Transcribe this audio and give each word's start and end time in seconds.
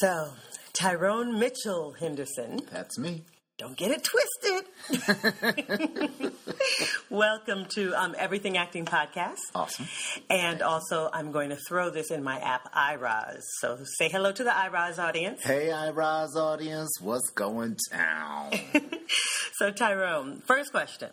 So, 0.00 0.28
Tyrone 0.74 1.38
Mitchell 1.38 1.92
Henderson. 1.92 2.60
That's 2.70 2.98
me. 2.98 3.22
Don't 3.56 3.78
get 3.78 3.90
it 3.92 4.04
twisted. 4.04 4.64
Welcome 7.10 7.64
to 7.70 7.94
um, 7.94 8.14
Everything 8.18 8.58
Acting 8.58 8.84
Podcast. 8.84 9.38
Awesome. 9.54 9.86
And 10.28 10.60
also, 10.60 11.08
I'm 11.14 11.32
going 11.32 11.48
to 11.48 11.56
throw 11.56 11.88
this 11.88 12.10
in 12.10 12.22
my 12.22 12.38
app, 12.40 12.70
iRoz. 12.74 13.40
So 13.60 13.78
say 13.96 14.10
hello 14.10 14.32
to 14.32 14.44
the 14.44 14.50
iRoz 14.50 14.98
audience. 14.98 15.42
Hey, 15.42 15.68
iRoz 15.68 16.36
audience, 16.36 17.00
what's 17.00 17.30
going 17.30 17.78
down? 17.90 18.52
so, 19.54 19.70
Tyrone, 19.70 20.42
first 20.42 20.72
question. 20.72 21.08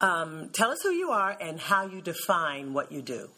Um, 0.00 0.50
tell 0.52 0.70
us 0.70 0.78
who 0.84 0.90
you 0.90 1.10
are 1.10 1.36
and 1.40 1.58
how 1.58 1.86
you 1.86 2.00
define 2.00 2.74
what 2.74 2.92
you 2.92 3.02
do. 3.02 3.30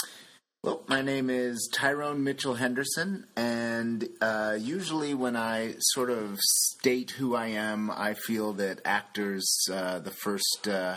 Well, 0.63 0.83
my 0.89 1.01
name 1.01 1.31
is 1.31 1.71
Tyrone 1.73 2.23
Mitchell 2.23 2.55
Henderson, 2.55 3.27
and 3.35 4.07
uh, 4.21 4.59
usually 4.61 5.15
when 5.15 5.35
I 5.35 5.77
sort 5.79 6.11
of 6.11 6.39
state 6.39 7.13
who 7.13 7.35
I 7.35 7.47
am, 7.47 7.91
I 7.91 8.13
feel 8.13 8.53
that 8.55 8.83
actors 8.85 9.49
uh, 9.73 10.01
the 10.01 10.11
first 10.11 10.69
uh, 10.69 10.97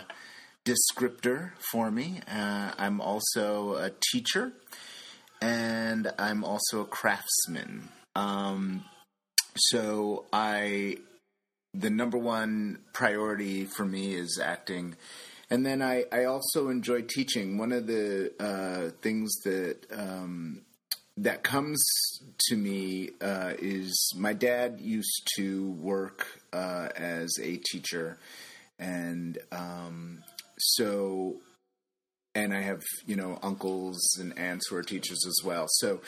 descriptor 0.66 1.52
for 1.72 1.92
me. 1.92 2.20
Uh, 2.30 2.72
I'm 2.78 3.00
also 3.00 3.76
a 3.76 3.92
teacher, 4.12 4.52
and 5.42 6.12
I'm 6.20 6.44
also 6.44 6.82
a 6.82 6.86
craftsman. 6.86 7.88
Um, 8.16 8.84
so 9.56 10.26
I 10.34 10.98
the 11.74 11.90
number 11.90 12.18
one 12.18 12.80
priority 12.92 13.64
for 13.64 13.86
me 13.86 14.14
is 14.14 14.42
acting. 14.44 14.96
And 15.54 15.64
then 15.64 15.84
I, 15.84 16.06
I 16.12 16.24
also 16.24 16.70
enjoy 16.70 17.04
teaching. 17.04 17.60
One 17.60 17.72
of 17.72 17.86
the 17.86 18.34
uh, 18.40 18.90
things 19.04 19.32
that 19.44 19.86
um, 19.96 20.62
that 21.16 21.44
comes 21.44 21.80
to 22.48 22.58
me 22.58 23.12
uh, 23.22 23.54
is 23.60 24.16
my 24.18 24.34
dad 24.34 24.80
used 24.82 25.30
to 25.36 25.70
work 25.74 26.26
uh, 26.54 26.90
as 26.96 27.38
a 27.40 27.58
teacher, 27.58 28.18
and 28.80 29.38
um, 29.52 30.24
so 30.58 31.36
and 32.34 32.52
I 32.52 32.62
have 32.62 32.82
you 33.06 33.16
know 33.16 33.38
uncles 33.44 34.00
and 34.20 34.36
aunts 34.36 34.70
who 34.70 34.76
are 34.78 34.82
teachers 34.82 35.24
as 35.28 35.46
well. 35.46 35.68
So 35.70 36.02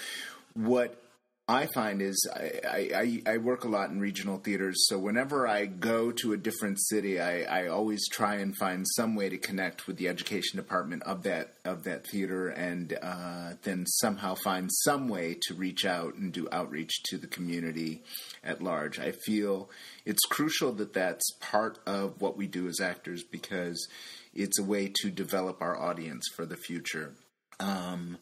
what 0.56 1.00
I 1.47 1.67
find 1.67 2.01
is 2.01 2.27
I, 2.35 3.21
I, 3.27 3.33
I 3.33 3.38
work 3.38 3.65
a 3.65 3.67
lot 3.67 3.91
in 3.91 3.99
regional 3.99 4.39
theaters, 4.39 4.88
so 4.88 4.97
whenever 4.97 5.47
I 5.47 5.67
go 5.67 6.11
to 6.11 6.33
a 6.33 6.38
different 6.38 6.79
city, 6.81 7.19
I, 7.19 7.43
I 7.43 7.67
always 7.67 8.07
try 8.09 8.38
and 8.38 8.57
find 8.57 8.83
some 8.95 9.13
way 9.15 9.29
to 9.29 9.38
connect 9.38 9.85
with 9.85 9.97
the 9.97 10.07
education 10.07 10.57
department 10.57 11.03
of 11.03 11.21
that 11.23 11.53
of 11.63 11.83
that 11.83 12.07
theater, 12.07 12.47
and 12.49 12.97
uh, 12.99 13.53
then 13.61 13.85
somehow 13.85 14.33
find 14.43 14.71
some 14.71 15.07
way 15.07 15.38
to 15.43 15.53
reach 15.53 15.85
out 15.85 16.16
and 16.16 16.33
do 16.33 16.47
outreach 16.51 17.03
to 17.03 17.17
the 17.19 17.27
community 17.27 18.01
at 18.43 18.63
large. 18.63 18.97
I 18.97 19.11
feel 19.11 19.69
it's 20.03 20.25
crucial 20.25 20.71
that 20.73 20.93
that's 20.93 21.31
part 21.41 21.77
of 21.85 22.19
what 22.19 22.38
we 22.38 22.47
do 22.47 22.67
as 22.67 22.79
actors 22.79 23.23
because 23.23 23.88
it's 24.33 24.57
a 24.57 24.63
way 24.63 24.91
to 25.01 25.11
develop 25.11 25.61
our 25.61 25.79
audience 25.79 26.23
for 26.35 26.47
the 26.47 26.57
future. 26.57 27.13
Um, 27.59 28.17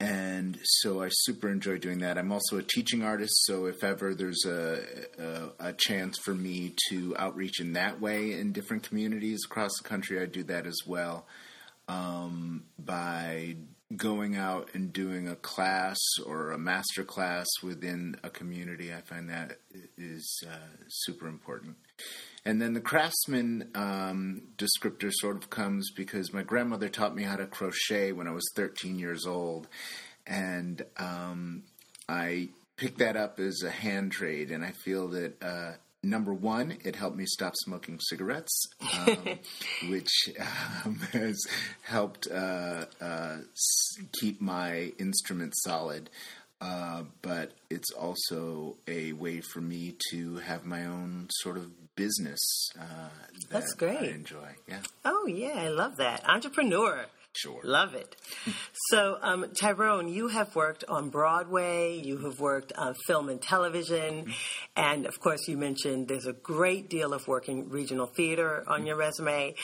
and 0.00 0.58
so 0.62 1.02
I 1.02 1.08
super 1.10 1.50
enjoy 1.50 1.78
doing 1.78 1.98
that. 1.98 2.16
I'm 2.16 2.32
also 2.32 2.56
a 2.56 2.62
teaching 2.62 3.02
artist, 3.02 3.34
so 3.44 3.66
if 3.66 3.84
ever 3.84 4.14
there's 4.14 4.44
a, 4.46 4.80
a, 5.18 5.68
a 5.68 5.72
chance 5.74 6.18
for 6.18 6.34
me 6.34 6.74
to 6.88 7.14
outreach 7.18 7.60
in 7.60 7.74
that 7.74 8.00
way 8.00 8.32
in 8.32 8.52
different 8.52 8.82
communities 8.82 9.40
across 9.44 9.72
the 9.76 9.86
country, 9.86 10.20
I 10.20 10.24
do 10.24 10.42
that 10.44 10.66
as 10.66 10.78
well 10.86 11.26
um, 11.86 12.64
by 12.78 13.56
going 13.96 14.36
out 14.36 14.70
and 14.72 14.92
doing 14.92 15.26
a 15.26 15.34
class 15.34 15.98
or 16.24 16.52
a 16.52 16.58
master 16.58 17.02
class 17.02 17.46
within 17.62 18.16
a 18.22 18.30
community. 18.30 18.94
I 18.94 19.00
find 19.00 19.28
that 19.30 19.58
is 19.98 20.44
uh, 20.46 20.84
super 20.88 21.26
important. 21.26 21.76
And 22.44 22.62
then 22.62 22.72
the 22.72 22.80
craftsman 22.80 23.70
um, 23.74 24.42
descriptor 24.56 25.10
sort 25.12 25.36
of 25.36 25.50
comes 25.50 25.90
because 25.90 26.32
my 26.32 26.42
grandmother 26.42 26.88
taught 26.88 27.14
me 27.14 27.24
how 27.24 27.36
to 27.36 27.46
crochet 27.46 28.12
when 28.12 28.26
I 28.26 28.32
was 28.32 28.48
13 28.56 28.98
years 28.98 29.26
old. 29.26 29.68
And 30.26 30.84
um, 30.96 31.64
I 32.08 32.48
picked 32.76 32.98
that 32.98 33.16
up 33.16 33.40
as 33.40 33.62
a 33.62 33.70
hand 33.70 34.12
trade. 34.12 34.50
And 34.50 34.64
I 34.64 34.70
feel 34.70 35.08
that, 35.08 35.42
uh, 35.42 35.72
number 36.02 36.32
one, 36.32 36.78
it 36.84 36.96
helped 36.96 37.16
me 37.16 37.26
stop 37.26 37.54
smoking 37.56 37.98
cigarettes, 38.00 38.62
um, 38.98 39.38
which 39.90 40.30
um, 40.84 40.96
has 41.12 41.38
helped 41.82 42.26
uh, 42.30 42.86
uh, 43.00 43.36
keep 44.20 44.40
my 44.40 44.92
instrument 44.98 45.54
solid. 45.64 46.10
Uh, 46.62 47.04
but 47.22 47.52
it's 47.70 47.90
also 47.92 48.76
a 48.86 49.12
way 49.14 49.40
for 49.40 49.62
me 49.62 49.96
to 50.10 50.36
have 50.36 50.66
my 50.66 50.84
own 50.84 51.26
sort 51.40 51.56
of 51.56 51.70
business. 51.96 52.38
Uh, 52.78 52.84
that 52.84 53.50
That's 53.50 53.72
great. 53.74 53.96
I 53.98 54.06
enjoy. 54.14 54.56
Yeah, 54.68 54.80
Oh, 55.04 55.26
yeah, 55.26 55.54
I 55.56 55.68
love 55.68 55.96
that. 55.96 56.22
Entrepreneur. 56.28 57.06
Sure. 57.34 57.60
Love 57.64 57.94
it. 57.94 58.16
so, 58.90 59.18
um, 59.20 59.46
Tyrone, 59.58 60.08
you 60.08 60.28
have 60.28 60.54
worked 60.54 60.84
on 60.88 61.10
Broadway, 61.10 61.98
you 61.98 62.18
have 62.18 62.40
worked 62.40 62.72
on 62.74 62.94
film 63.06 63.28
and 63.28 63.40
television, 63.40 64.32
and 64.76 65.06
of 65.06 65.20
course, 65.20 65.48
you 65.48 65.56
mentioned 65.56 66.08
there's 66.08 66.26
a 66.26 66.32
great 66.32 66.88
deal 66.88 67.12
of 67.12 67.26
work 67.26 67.48
in 67.48 67.68
regional 67.68 68.06
theater 68.06 68.64
on 68.66 68.86
your 68.86 68.96
resume. 68.96 69.54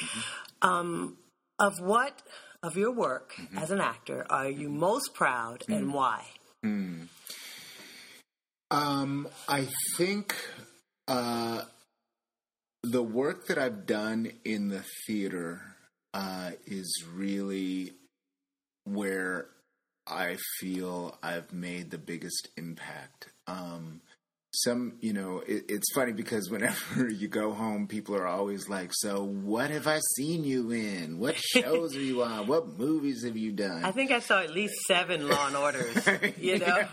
Um, 0.62 1.16
of 1.59 1.81
what 1.81 2.22
of 2.62 2.76
your 2.76 2.93
work 2.93 3.34
as 3.56 3.71
an 3.71 3.81
actor 3.81 4.26
are 4.28 4.49
you 4.49 4.69
most 4.69 5.15
proud 5.15 5.65
and 5.69 5.93
why? 5.93 6.25
Um, 8.71 9.28
I 9.49 9.69
think 9.97 10.34
uh, 11.06 11.62
the 12.82 13.03
work 13.03 13.47
that 13.47 13.59
I've 13.59 13.87
done 13.87 14.32
in 14.44 14.69
the 14.69 14.84
theater 15.06 15.75
uh, 16.16 16.53
is 16.66 17.04
really 17.12 17.93
where 18.84 19.49
I 20.06 20.38
feel 20.59 21.19
I've 21.22 21.53
made 21.53 21.91
the 21.91 21.99
biggest 21.99 22.49
impact. 22.56 23.28
Um, 23.47 24.00
some, 24.65 24.94
you 25.00 25.12
know, 25.12 25.43
it, 25.47 25.67
it's 25.69 25.93
funny 25.93 26.12
because 26.12 26.50
whenever 26.50 27.09
you 27.11 27.28
go 27.28 27.53
home, 27.53 27.87
people 27.87 28.15
are 28.17 28.27
always 28.27 28.69
like, 28.69 28.91
"So, 28.94 29.25
what 29.25 29.71
have 29.71 29.87
I 29.87 30.00
seen 30.17 30.44
you 30.44 30.71
in? 30.71 31.19
What 31.19 31.37
shows 31.37 31.94
are 31.94 32.00
you 32.00 32.22
on? 32.22 32.47
What 32.47 32.78
movies 32.78 33.25
have 33.25 33.37
you 33.37 33.53
done?" 33.53 33.84
I 33.84 33.93
think 33.93 34.11
I 34.11 34.21
saw 34.21 34.41
at 34.41 34.50
least 34.53 34.75
seven 34.87 35.28
Law 35.28 35.47
and 35.47 35.56
Orders. 35.56 36.09
You 36.39 36.59
know, 36.59 36.84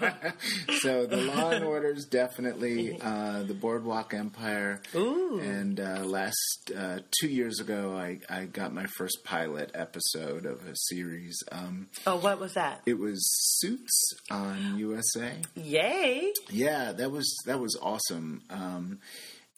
so 0.80 1.06
the 1.06 1.18
Law 1.18 1.50
and 1.52 1.64
Orders 1.64 2.06
definitely 2.06 3.00
uh, 3.02 3.44
the 3.44 3.54
Boardwalk 3.54 4.14
Empire. 4.14 4.82
Ooh. 4.96 5.40
And 5.40 5.80
uh, 5.80 6.04
last 6.06 6.72
uh, 6.76 7.00
two 7.20 7.28
years 7.28 7.60
ago, 7.60 7.96
I, 7.96 8.20
I 8.30 8.46
got 8.46 8.74
my 8.74 8.86
first 8.98 9.24
pilot 9.24 9.72
episode 9.74 10.46
of 10.46 10.66
a 10.66 10.76
series. 10.76 11.38
Um, 11.52 11.88
oh, 12.08 12.18
what 12.18 12.40
was 12.40 12.54
that? 12.54 12.82
it 12.86 12.98
was 12.98 13.24
Suits 13.60 14.14
on 14.32 14.78
USA. 14.78 15.34
Yay! 15.56 16.34
Yeah, 16.50 16.92
that 16.94 17.12
was 17.12 17.36
that 17.46 17.53
was 17.60 17.78
awesome. 17.82 18.42
Um, 18.50 19.00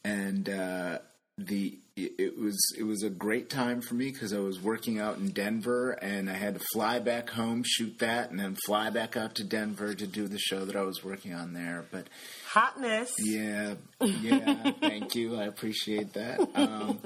and 0.04 0.50
uh, 0.50 1.00
the 1.38 1.78
it 1.96 2.14
it 2.18 2.38
was 2.38 2.58
it 2.78 2.84
was 2.84 3.04
a 3.04 3.10
great 3.10 3.50
time 3.50 3.82
for 3.82 3.96
me 3.96 4.12
because 4.12 4.34
I 4.34 4.40
was 4.40 4.62
working 4.62 5.00
out 5.00 5.18
in 5.18 5.30
Denver 5.30 5.92
and 5.92 6.30
I 6.30 6.34
had 6.34 6.56
to 6.56 6.66
fly 6.74 7.00
back 7.00 7.30
home, 7.30 7.64
shoot 7.66 8.00
that, 8.00 8.30
and 8.32 8.40
then 8.40 8.56
fly 8.66 8.90
back 8.90 9.16
out 9.16 9.36
to 9.36 9.44
Denver 9.44 9.94
to 9.94 10.08
do 10.08 10.28
the 10.28 10.38
show 10.38 10.66
that 10.66 10.76
I 10.76 10.82
was 10.82 11.04
working 11.04 11.34
on 11.34 11.54
there. 11.54 11.86
But 11.92 12.08
Hotness. 12.50 13.12
yeah, 13.20 13.76
yeah, 14.02 14.72
thank 14.80 15.16
you, 15.16 15.38
I 15.38 15.46
appreciate 15.46 16.14
that. 16.14 16.40
Um, 16.56 17.00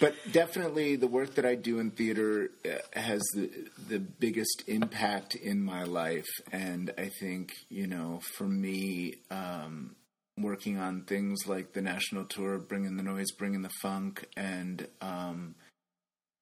but 0.00 0.14
definitely, 0.30 0.94
the 0.96 1.08
work 1.08 1.34
that 1.34 1.44
I 1.44 1.56
do 1.56 1.80
in 1.80 1.90
theater 1.90 2.50
uh, 2.64 2.98
has 2.98 3.22
the 3.34 3.50
the 3.88 3.98
biggest 3.98 4.64
impact 4.68 5.34
in 5.34 5.60
my 5.60 5.82
life, 5.84 6.28
and 6.52 6.92
I 6.96 7.10
think 7.20 7.52
you 7.68 7.86
know, 7.86 8.20
for 8.36 8.44
me. 8.44 9.16
Um, 9.30 9.96
working 10.42 10.78
on 10.78 11.02
things 11.02 11.46
like 11.46 11.72
the 11.72 11.82
national 11.82 12.24
tour, 12.24 12.58
bringing 12.58 12.96
the 12.96 13.02
noise, 13.02 13.30
bringing 13.32 13.62
the 13.62 13.70
funk, 13.82 14.26
and 14.36 14.86
um, 15.00 15.54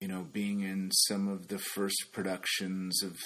you 0.01 0.09
know, 0.09 0.27
being 0.33 0.61
in 0.61 0.91
some 0.93 1.29
of 1.29 1.49
the 1.49 1.59
first 1.59 2.13
productions 2.13 3.03
of 3.03 3.17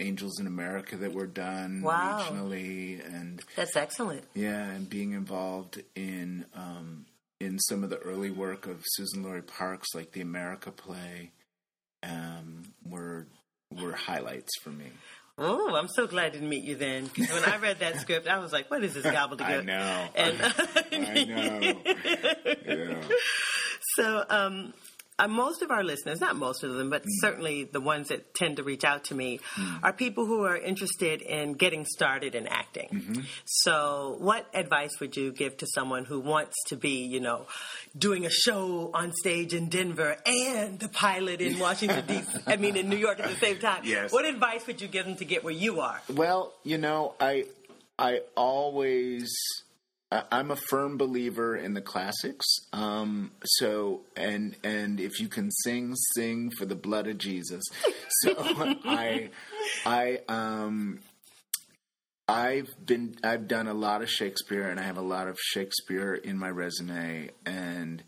Angels 0.00 0.40
in 0.40 0.46
America 0.46 0.96
that 0.96 1.12
were 1.12 1.26
done 1.26 1.82
Wow. 1.82 2.18
regionally, 2.20 3.04
and 3.14 3.40
That's 3.56 3.76
excellent. 3.76 4.24
yeah, 4.34 4.70
and 4.70 4.88
being 4.88 5.12
involved 5.12 5.82
in 5.94 6.46
um, 6.54 7.06
in 7.40 7.58
some 7.58 7.82
of 7.82 7.90
the 7.90 7.98
early 7.98 8.30
work 8.30 8.66
of 8.66 8.84
Suzan-Lori 8.98 9.42
Parks, 9.42 9.88
like 9.94 10.12
the 10.12 10.20
America 10.20 10.70
play, 10.70 11.30
um, 12.02 12.72
were 12.88 13.26
were 13.70 13.92
highlights 13.92 14.50
for 14.62 14.70
me. 14.70 14.86
Oh, 15.38 15.74
I'm 15.74 15.88
so 15.88 16.06
glad 16.06 16.26
I 16.26 16.30
didn't 16.30 16.48
meet 16.50 16.62
you 16.64 16.74
then. 16.76 17.08
'Cause 17.08 17.30
when 17.32 17.42
I 17.44 17.56
read 17.56 17.78
that 17.80 17.98
script, 18.00 18.28
I 18.28 18.38
was 18.38 18.52
like, 18.52 18.70
"What 18.70 18.84
is 18.84 18.92
this 18.94 19.06
gobbledygook?" 19.06 19.40
I 19.40 19.60
know. 19.62 20.08
And 20.14 20.42
I 21.08 21.24
know. 21.24 21.82
Yeah. 22.66 23.08
so, 23.96 24.24
um, 24.28 24.72
uh, 25.22 25.28
most 25.28 25.62
of 25.62 25.70
our 25.70 25.84
listeners, 25.84 26.20
not 26.20 26.36
most 26.36 26.64
of 26.64 26.74
them, 26.74 26.90
but 26.90 27.02
mm. 27.02 27.08
certainly 27.20 27.64
the 27.64 27.80
ones 27.80 28.08
that 28.08 28.34
tend 28.34 28.56
to 28.56 28.62
reach 28.62 28.84
out 28.84 29.04
to 29.04 29.14
me, 29.14 29.40
mm. 29.54 29.78
are 29.82 29.92
people 29.92 30.26
who 30.26 30.44
are 30.44 30.56
interested 30.56 31.22
in 31.22 31.54
getting 31.54 31.84
started 31.84 32.34
in 32.34 32.46
acting. 32.46 32.88
Mm-hmm. 32.92 33.20
So, 33.44 34.16
what 34.18 34.48
advice 34.54 34.98
would 35.00 35.16
you 35.16 35.32
give 35.32 35.56
to 35.58 35.66
someone 35.66 36.04
who 36.04 36.20
wants 36.20 36.56
to 36.68 36.76
be, 36.76 37.04
you 37.04 37.20
know, 37.20 37.46
doing 37.96 38.26
a 38.26 38.30
show 38.30 38.90
on 38.94 39.12
stage 39.12 39.54
in 39.54 39.68
Denver 39.68 40.16
and 40.26 40.80
the 40.80 40.88
pilot 40.88 41.40
in 41.40 41.58
Washington 41.58 42.04
D.C. 42.06 42.40
I 42.46 42.56
mean, 42.56 42.76
in 42.76 42.88
New 42.88 42.96
York 42.96 43.20
at 43.20 43.30
the 43.30 43.36
same 43.36 43.58
time? 43.58 43.82
Yes. 43.84 44.12
What 44.12 44.24
advice 44.24 44.66
would 44.66 44.80
you 44.80 44.88
give 44.88 45.06
them 45.06 45.16
to 45.16 45.24
get 45.24 45.44
where 45.44 45.54
you 45.54 45.80
are? 45.80 46.00
Well, 46.12 46.52
you 46.64 46.78
know, 46.78 47.14
I 47.20 47.44
I 47.98 48.22
always 48.36 49.32
I'm 50.30 50.50
a 50.50 50.56
firm 50.56 50.96
believer 50.98 51.56
in 51.56 51.74
the 51.74 51.80
classics. 51.80 52.46
Um, 52.72 53.32
so 53.44 54.02
and 54.16 54.56
and 54.62 55.00
if 55.00 55.20
you 55.20 55.28
can 55.28 55.50
sing, 55.50 55.94
sing 56.14 56.50
for 56.58 56.66
the 56.66 56.74
blood 56.74 57.06
of 57.06 57.18
Jesus. 57.18 57.62
So 58.20 58.34
I 58.38 59.30
I 59.86 60.20
um 60.28 61.00
I've 62.28 62.70
been 62.84 63.16
I've 63.24 63.48
done 63.48 63.68
a 63.68 63.74
lot 63.74 64.02
of 64.02 64.10
Shakespeare 64.10 64.68
and 64.68 64.78
I 64.78 64.84
have 64.84 64.98
a 64.98 65.02
lot 65.02 65.28
of 65.28 65.38
Shakespeare 65.38 66.14
in 66.14 66.38
my 66.38 66.50
resume 66.50 67.30
and 67.46 68.02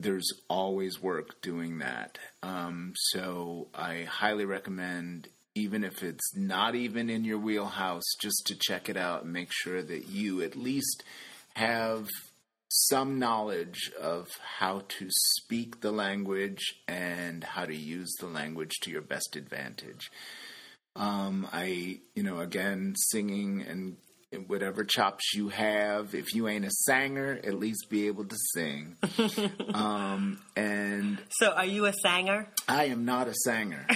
there's 0.00 0.28
always 0.48 1.00
work 1.00 1.40
doing 1.42 1.78
that. 1.78 2.18
Um, 2.42 2.92
so 2.96 3.68
I 3.74 4.02
highly 4.02 4.44
recommend 4.44 5.28
even 5.54 5.84
if 5.84 6.02
it's 6.02 6.34
not 6.34 6.74
even 6.74 7.10
in 7.10 7.24
your 7.24 7.38
wheelhouse 7.38 8.14
just 8.20 8.46
to 8.46 8.56
check 8.58 8.88
it 8.88 8.96
out 8.96 9.24
and 9.24 9.32
make 9.32 9.50
sure 9.52 9.82
that 9.82 10.08
you 10.08 10.42
at 10.42 10.56
least 10.56 11.04
have 11.54 12.08
some 12.68 13.18
knowledge 13.18 13.90
of 14.00 14.28
how 14.58 14.82
to 14.88 15.08
speak 15.10 15.80
the 15.80 15.92
language 15.92 16.74
and 16.88 17.44
how 17.44 17.66
to 17.66 17.76
use 17.76 18.12
the 18.18 18.26
language 18.26 18.72
to 18.82 18.90
your 18.90 19.02
best 19.02 19.36
advantage. 19.36 20.10
Um, 20.96 21.46
I, 21.52 22.00
you 22.14 22.22
know, 22.22 22.40
again, 22.40 22.94
singing 22.96 23.62
and 23.62 23.96
whatever 24.46 24.84
chops 24.84 25.34
you 25.34 25.48
have. 25.50 26.14
If 26.14 26.34
you 26.34 26.48
ain't 26.48 26.64
a 26.64 26.70
singer, 26.70 27.38
at 27.44 27.54
least 27.54 27.88
be 27.90 28.06
able 28.06 28.24
to 28.24 28.36
sing. 28.54 28.96
um, 29.74 30.40
and 30.56 31.18
so, 31.30 31.50
are 31.50 31.66
you 31.66 31.86
a 31.86 31.92
singer? 32.02 32.48
I 32.68 32.86
am 32.86 33.04
not 33.04 33.28
a 33.28 33.34
singer, 33.34 33.86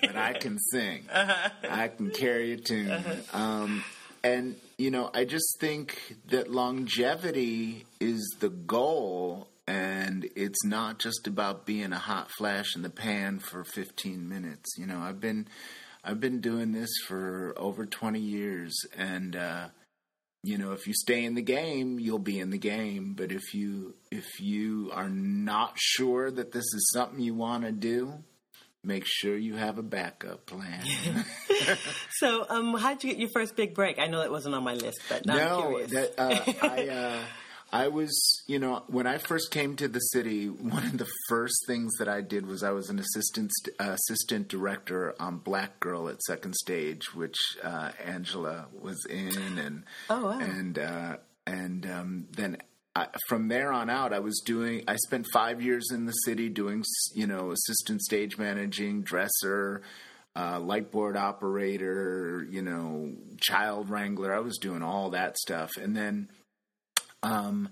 but 0.00 0.16
I 0.16 0.34
can 0.34 0.58
sing. 0.58 1.08
Uh-huh. 1.16 1.50
I 1.70 1.88
can 1.88 2.10
carry 2.10 2.52
a 2.52 2.56
tune. 2.56 2.90
Uh-huh. 2.90 3.38
Um, 3.38 3.84
and 4.26 4.56
you 4.76 4.90
know, 4.90 5.10
I 5.14 5.24
just 5.24 5.58
think 5.60 6.16
that 6.28 6.50
longevity 6.50 7.86
is 8.00 8.36
the 8.40 8.48
goal, 8.48 9.48
and 9.66 10.28
it's 10.34 10.64
not 10.64 10.98
just 10.98 11.26
about 11.26 11.64
being 11.64 11.92
a 11.92 11.98
hot 11.98 12.30
flash 12.36 12.74
in 12.74 12.82
the 12.82 12.90
pan 12.90 13.38
for 13.38 13.64
15 13.64 14.28
minutes. 14.28 14.76
You 14.76 14.86
know, 14.86 14.98
I've 14.98 15.20
been 15.20 15.46
I've 16.04 16.20
been 16.20 16.40
doing 16.40 16.72
this 16.72 16.90
for 17.06 17.54
over 17.56 17.86
20 17.86 18.18
years, 18.18 18.74
and 18.96 19.36
uh, 19.36 19.68
you 20.42 20.58
know, 20.58 20.72
if 20.72 20.86
you 20.86 20.92
stay 20.94 21.24
in 21.24 21.34
the 21.34 21.42
game, 21.42 21.98
you'll 22.00 22.18
be 22.18 22.40
in 22.40 22.50
the 22.50 22.58
game. 22.58 23.14
But 23.16 23.30
if 23.30 23.54
you 23.54 23.94
if 24.10 24.40
you 24.40 24.90
are 24.92 25.08
not 25.08 25.74
sure 25.76 26.30
that 26.30 26.52
this 26.52 26.64
is 26.74 26.90
something 26.92 27.20
you 27.20 27.34
want 27.34 27.64
to 27.64 27.72
do, 27.72 28.24
make 28.86 29.04
sure 29.06 29.36
you 29.36 29.56
have 29.56 29.78
a 29.78 29.82
backup 29.82 30.46
plan. 30.46 30.84
so, 32.18 32.46
um, 32.48 32.74
how'd 32.74 33.02
you 33.02 33.10
get 33.10 33.18
your 33.18 33.30
first 33.30 33.56
big 33.56 33.74
break? 33.74 33.98
I 33.98 34.06
know 34.06 34.22
it 34.22 34.30
wasn't 34.30 34.54
on 34.54 34.62
my 34.62 34.74
list, 34.74 35.00
but 35.08 35.26
no, 35.26 35.84
that 35.86 36.14
uh, 36.18 36.52
I. 36.62 36.88
Uh, 36.88 37.18
I 37.72 37.88
was, 37.88 38.44
you 38.46 38.60
know, 38.60 38.84
when 38.86 39.08
I 39.08 39.18
first 39.18 39.50
came 39.50 39.74
to 39.76 39.88
the 39.88 39.98
city, 39.98 40.46
one 40.46 40.86
of 40.86 40.98
the 40.98 41.06
first 41.28 41.64
things 41.66 41.94
that 41.98 42.08
I 42.08 42.20
did 42.20 42.46
was 42.46 42.62
I 42.62 42.70
was 42.70 42.88
an 42.90 43.00
assistant 43.00 43.50
uh, 43.80 43.96
assistant 44.08 44.46
director 44.46 45.14
on 45.18 45.38
Black 45.38 45.80
Girl 45.80 46.08
at 46.08 46.22
Second 46.22 46.54
Stage, 46.54 47.12
which 47.12 47.36
uh, 47.64 47.90
Angela 48.04 48.66
was 48.72 49.04
in, 49.10 49.58
and 49.58 49.82
oh, 50.08 50.26
wow. 50.26 50.38
and 50.38 50.78
uh, 50.78 51.16
and 51.44 51.86
um, 51.86 52.28
then 52.30 52.58
I, 52.96 53.08
from 53.28 53.48
there 53.48 53.72
on 53.72 53.90
out, 53.90 54.14
I 54.14 54.20
was 54.20 54.40
doing. 54.42 54.82
I 54.88 54.96
spent 54.96 55.26
five 55.30 55.60
years 55.60 55.90
in 55.92 56.06
the 56.06 56.12
city 56.12 56.48
doing, 56.48 56.82
you 57.14 57.26
know, 57.26 57.50
assistant 57.50 58.00
stage 58.00 58.38
managing, 58.38 59.02
dresser, 59.02 59.82
uh, 60.34 60.58
light 60.60 60.90
board 60.90 61.14
operator, 61.14 62.46
you 62.48 62.62
know, 62.62 63.12
child 63.38 63.90
wrangler. 63.90 64.34
I 64.34 64.40
was 64.40 64.56
doing 64.56 64.82
all 64.82 65.10
that 65.10 65.36
stuff, 65.36 65.72
and 65.76 65.94
then 65.94 66.30
um, 67.22 67.68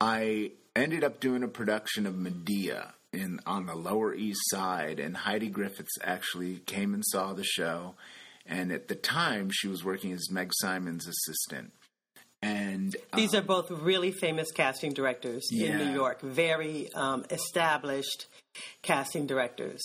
I 0.00 0.52
ended 0.74 1.04
up 1.04 1.20
doing 1.20 1.42
a 1.42 1.48
production 1.48 2.06
of 2.06 2.16
Medea 2.16 2.94
in 3.12 3.40
on 3.44 3.66
the 3.66 3.74
Lower 3.74 4.14
East 4.14 4.40
Side, 4.46 4.98
and 4.98 5.14
Heidi 5.14 5.50
Griffiths 5.50 5.98
actually 6.02 6.60
came 6.60 6.94
and 6.94 7.04
saw 7.04 7.34
the 7.34 7.44
show. 7.44 7.96
And 8.46 8.72
at 8.72 8.88
the 8.88 8.94
time, 8.94 9.50
she 9.52 9.68
was 9.68 9.84
working 9.84 10.10
as 10.14 10.30
Meg 10.30 10.52
Simon's 10.54 11.06
assistant. 11.06 11.74
And 12.42 12.94
these 13.14 13.34
um, 13.34 13.40
are 13.40 13.46
both 13.46 13.70
really 13.70 14.12
famous 14.12 14.52
casting 14.52 14.92
directors 14.92 15.48
yeah. 15.50 15.70
in 15.70 15.78
New 15.78 15.92
York, 15.92 16.20
very 16.20 16.88
um, 16.94 17.24
established 17.30 18.26
casting 18.82 19.26
directors. 19.26 19.82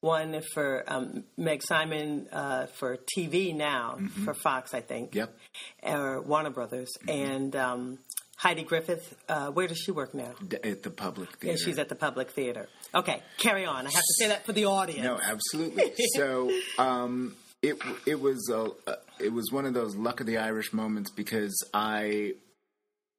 One 0.00 0.40
for 0.54 0.84
um, 0.86 1.24
Meg 1.36 1.62
Simon 1.62 2.28
uh, 2.30 2.66
for 2.66 2.98
TV 3.16 3.54
now 3.54 3.96
mm-hmm. 3.98 4.24
for 4.24 4.34
Fox, 4.34 4.72
I 4.72 4.80
think. 4.80 5.14
Yep. 5.14 5.36
Or 5.82 6.20
Warner 6.20 6.50
Brothers, 6.50 6.90
mm-hmm. 7.00 7.10
and 7.10 7.56
um, 7.56 7.98
Heidi 8.36 8.62
Griffith. 8.62 9.16
Uh, 9.28 9.50
where 9.50 9.66
does 9.66 9.78
she 9.78 9.90
work 9.90 10.14
now? 10.14 10.34
At 10.62 10.82
the 10.82 10.90
Public 10.90 11.30
Theater. 11.38 11.58
Yeah, 11.58 11.64
she's 11.64 11.78
at 11.78 11.88
the 11.88 11.94
Public 11.94 12.30
Theater. 12.30 12.68
Okay, 12.94 13.20
carry 13.38 13.64
on. 13.64 13.86
I 13.86 13.90
have 13.90 14.02
to 14.02 14.14
say 14.18 14.28
that 14.28 14.44
for 14.44 14.52
the 14.52 14.66
audience. 14.66 15.02
No, 15.02 15.18
absolutely. 15.18 15.92
so 16.14 16.52
um, 16.78 17.34
it 17.62 17.76
it 18.06 18.20
was 18.20 18.48
a, 18.50 18.70
it 19.18 19.32
was 19.32 19.50
one 19.50 19.66
of 19.66 19.74
those 19.74 19.96
luck 19.96 20.20
of 20.20 20.26
the 20.26 20.38
Irish 20.38 20.72
moments 20.72 21.10
because 21.10 21.54
I 21.72 22.34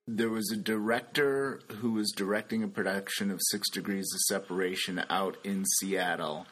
there 0.07 0.29
was 0.29 0.49
a 0.51 0.57
director 0.57 1.59
who 1.79 1.91
was 1.91 2.13
directing 2.15 2.63
a 2.63 2.67
production 2.67 3.29
of 3.29 3.41
Six 3.51 3.69
Degrees 3.69 4.07
of 4.13 4.21
Separation 4.21 5.03
out 5.09 5.37
in 5.43 5.65
Seattle. 5.79 6.47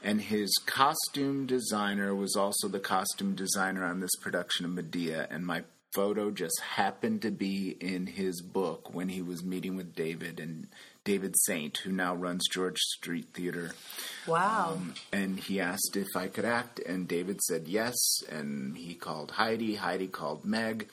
And 0.00 0.20
his 0.20 0.54
costume 0.66 1.46
designer 1.46 2.14
was 2.14 2.36
also 2.36 2.68
the 2.68 2.78
costume 2.78 3.34
designer 3.34 3.84
on 3.84 3.98
this 3.98 4.14
production 4.20 4.64
of 4.64 4.72
Medea. 4.72 5.26
And 5.28 5.44
my 5.44 5.64
photo 5.94 6.30
just 6.30 6.60
happened 6.60 7.22
to 7.22 7.30
be 7.30 7.76
in 7.80 8.06
his 8.06 8.40
book 8.40 8.94
when 8.94 9.08
he 9.08 9.22
was 9.22 9.44
meeting 9.44 9.76
with 9.76 9.94
David 9.94 10.38
and 10.40 10.68
David 11.04 11.34
Saint, 11.46 11.78
who 11.78 11.90
now 11.90 12.14
runs 12.14 12.46
George 12.50 12.78
Street 12.78 13.28
Theater. 13.32 13.72
Wow. 14.26 14.74
Um, 14.74 14.94
and 15.12 15.40
he 15.40 15.60
asked 15.60 15.96
if 15.96 16.08
I 16.14 16.28
could 16.28 16.44
act, 16.44 16.80
and 16.80 17.08
David 17.08 17.40
said 17.40 17.66
yes. 17.66 17.96
And 18.30 18.76
he 18.76 18.94
called 18.94 19.32
Heidi, 19.32 19.76
Heidi 19.76 20.08
called 20.08 20.44
Meg. 20.44 20.88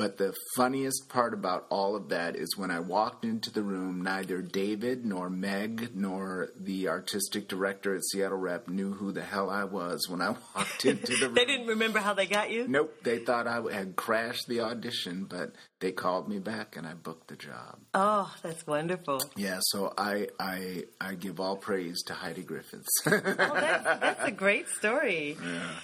But 0.00 0.16
the 0.16 0.32
funniest 0.56 1.10
part 1.10 1.34
about 1.34 1.66
all 1.68 1.94
of 1.94 2.08
that 2.08 2.34
is 2.34 2.56
when 2.56 2.70
I 2.70 2.80
walked 2.80 3.22
into 3.22 3.52
the 3.52 3.62
room, 3.62 4.00
neither 4.00 4.40
David 4.40 5.04
nor 5.04 5.28
Meg 5.28 5.90
nor 5.94 6.48
the 6.58 6.88
artistic 6.88 7.48
director 7.48 7.94
at 7.94 8.00
Seattle 8.10 8.38
Rep 8.38 8.66
knew 8.66 8.94
who 8.94 9.12
the 9.12 9.20
hell 9.20 9.50
I 9.50 9.64
was 9.64 10.08
when 10.08 10.22
I 10.22 10.30
walked 10.56 10.86
into 10.86 11.14
the 11.16 11.26
room. 11.26 11.34
they 11.34 11.44
didn't 11.44 11.66
remember 11.66 11.98
how 11.98 12.14
they 12.14 12.24
got 12.24 12.50
you? 12.50 12.66
Nope. 12.66 12.94
They 13.02 13.18
thought 13.18 13.46
I 13.46 13.60
had 13.74 13.94
crashed 13.94 14.48
the 14.48 14.62
audition, 14.62 15.26
but 15.28 15.52
they 15.80 15.92
called 15.92 16.30
me 16.30 16.38
back 16.38 16.78
and 16.78 16.86
I 16.86 16.94
booked 16.94 17.28
the 17.28 17.36
job. 17.36 17.78
Oh, 17.92 18.34
that's 18.42 18.66
wonderful. 18.66 19.20
Yeah, 19.36 19.58
so 19.60 19.92
I 19.98 20.28
I 20.40 20.84
I 20.98 21.14
give 21.14 21.40
all 21.40 21.58
praise 21.58 22.02
to 22.04 22.14
Heidi 22.14 22.42
Griffiths. 22.42 22.88
oh, 23.06 23.10
that's, 23.10 24.00
that's 24.00 24.24
a 24.24 24.32
great 24.32 24.66
story. 24.70 25.36
Yeah. 25.44 25.76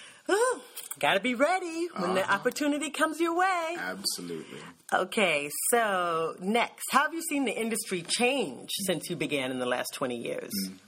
Got 0.99 1.15
to 1.15 1.21
be 1.21 1.35
ready 1.35 1.89
when 1.95 2.05
uh-huh. 2.05 2.15
the 2.15 2.33
opportunity 2.33 2.91
comes 2.91 3.21
your 3.21 3.37
way. 3.37 3.77
Absolutely. 3.79 4.59
Okay, 4.93 5.51
so 5.71 6.35
next, 6.41 6.85
how 6.91 7.03
have 7.03 7.15
you 7.15 7.23
seen 7.23 7.45
the 7.45 7.53
industry 7.53 8.03
change 8.03 8.71
since 8.87 9.11
you 9.11 9.17
began 9.17 9.51
in 9.51 9.59
the 9.59 9.67
last 9.67 9.93
20 9.95 10.17
years? 10.17 10.51
Mm. 10.69 10.79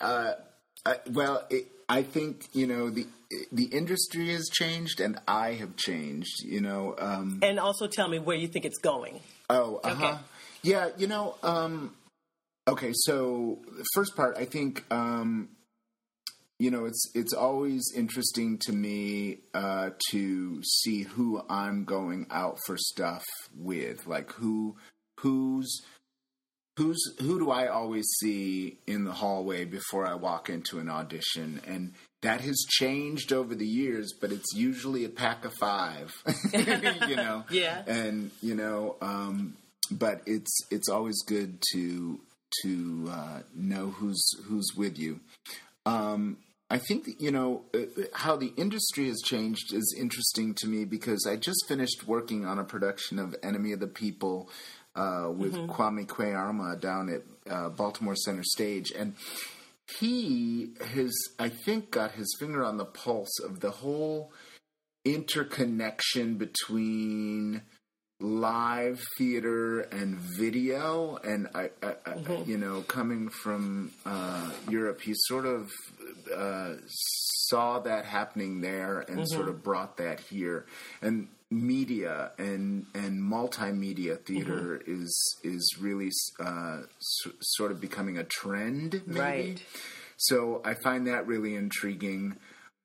Uh, 0.00 0.94
well, 1.10 1.44
it, 1.50 1.66
I 1.88 2.02
think, 2.02 2.46
you 2.52 2.66
know, 2.66 2.90
the 2.90 3.06
the 3.52 3.64
industry 3.66 4.32
has 4.32 4.48
changed 4.52 5.00
and 5.00 5.18
I 5.28 5.52
have 5.52 5.76
changed, 5.76 6.42
you 6.44 6.60
know. 6.60 6.96
Um, 6.98 7.38
and 7.42 7.60
also 7.60 7.86
tell 7.86 8.08
me 8.08 8.18
where 8.18 8.36
you 8.36 8.48
think 8.48 8.64
it's 8.64 8.78
going. 8.78 9.20
Oh, 9.48 9.80
uh-huh. 9.84 10.04
Okay. 10.04 10.18
Yeah, 10.62 10.88
you 10.98 11.06
know, 11.06 11.36
um, 11.42 11.94
okay, 12.68 12.90
so 12.92 13.58
the 13.76 13.84
first 13.94 14.14
part, 14.16 14.36
I 14.36 14.44
think 14.44 14.84
um, 14.90 15.48
you 16.60 16.70
know, 16.70 16.84
it's 16.84 17.10
it's 17.14 17.32
always 17.32 17.90
interesting 17.96 18.58
to 18.66 18.72
me 18.72 19.38
uh, 19.54 19.90
to 20.10 20.62
see 20.62 21.04
who 21.04 21.42
I'm 21.48 21.84
going 21.84 22.26
out 22.30 22.58
for 22.66 22.76
stuff 22.76 23.24
with, 23.56 24.06
like 24.06 24.30
who 24.32 24.76
who's 25.20 25.80
who's 26.76 27.02
who 27.18 27.38
do 27.38 27.50
I 27.50 27.68
always 27.68 28.06
see 28.20 28.76
in 28.86 29.04
the 29.04 29.12
hallway 29.12 29.64
before 29.64 30.06
I 30.06 30.16
walk 30.16 30.50
into 30.50 30.78
an 30.78 30.90
audition, 30.90 31.62
and 31.66 31.94
that 32.20 32.42
has 32.42 32.66
changed 32.68 33.32
over 33.32 33.54
the 33.54 33.66
years, 33.66 34.12
but 34.20 34.30
it's 34.30 34.54
usually 34.54 35.06
a 35.06 35.08
pack 35.08 35.46
of 35.46 35.54
five, 35.54 36.12
you 36.52 37.16
know. 37.16 37.44
Yeah. 37.50 37.84
And 37.86 38.32
you 38.42 38.54
know, 38.54 38.96
um, 39.00 39.56
but 39.90 40.20
it's 40.26 40.60
it's 40.70 40.90
always 40.90 41.22
good 41.22 41.62
to 41.72 42.20
to 42.64 43.08
uh, 43.10 43.38
know 43.54 43.88
who's 43.88 44.20
who's 44.44 44.68
with 44.76 44.98
you. 44.98 45.20
Um, 45.86 46.36
I 46.70 46.78
think 46.78 47.04
that, 47.04 47.20
you 47.20 47.32
know 47.32 47.64
uh, 47.74 48.02
how 48.14 48.36
the 48.36 48.52
industry 48.56 49.08
has 49.08 49.20
changed 49.24 49.74
is 49.74 49.94
interesting 49.98 50.54
to 50.54 50.68
me 50.68 50.84
because 50.84 51.26
I 51.28 51.36
just 51.36 51.64
finished 51.66 52.06
working 52.06 52.46
on 52.46 52.58
a 52.58 52.64
production 52.64 53.18
of 53.18 53.34
Enemy 53.42 53.72
of 53.72 53.80
the 53.80 53.88
People 53.88 54.48
uh, 54.94 55.28
with 55.34 55.54
mm-hmm. 55.54 55.70
Kwame 55.70 56.06
Kwei-Armah 56.06 56.80
down 56.80 57.08
at 57.08 57.22
uh, 57.52 57.68
Baltimore 57.70 58.16
Center 58.16 58.44
Stage, 58.44 58.92
and 58.96 59.14
he 59.98 60.70
has, 60.94 61.12
I 61.38 61.48
think, 61.48 61.90
got 61.90 62.12
his 62.12 62.36
finger 62.38 62.64
on 62.64 62.76
the 62.76 62.84
pulse 62.84 63.40
of 63.40 63.60
the 63.60 63.70
whole 63.70 64.32
interconnection 65.04 66.36
between 66.36 67.62
live 68.20 69.02
theater 69.16 69.80
and 69.80 70.16
video 70.16 71.16
and 71.24 71.48
I, 71.54 71.70
I, 71.82 71.86
mm-hmm. 71.86 72.32
I 72.32 72.36
you 72.42 72.58
know 72.58 72.82
coming 72.82 73.30
from 73.30 73.92
uh, 74.04 74.50
Europe 74.68 75.00
he's 75.00 75.18
sort 75.22 75.46
of 75.46 75.70
uh, 76.34 76.76
saw 76.86 77.80
that 77.80 78.04
happening 78.04 78.60
there 78.60 79.00
and 79.00 79.18
mm-hmm. 79.18 79.24
sort 79.24 79.48
of 79.48 79.62
brought 79.62 79.96
that 79.96 80.20
here 80.20 80.66
and 81.02 81.28
media 81.50 82.30
and 82.38 82.86
and 82.94 83.20
multimedia 83.20 84.18
theater 84.24 84.80
mm-hmm. 84.80 85.02
is 85.02 85.36
is 85.42 85.76
really 85.80 86.10
uh, 86.38 86.78
s- 86.78 87.32
sort 87.40 87.72
of 87.72 87.80
becoming 87.80 88.18
a 88.18 88.24
trend 88.24 89.02
maybe 89.06 89.20
right. 89.20 89.62
so 90.16 90.62
I 90.64 90.74
find 90.74 91.08
that 91.08 91.26
really 91.26 91.56
intriguing 91.56 92.36